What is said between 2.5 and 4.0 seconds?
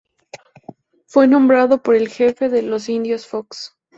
los indios Fox.